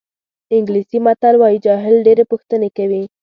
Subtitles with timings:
[0.55, 3.03] انګلیسي متل وایي جاهل ډېرې پوښتنې کوي.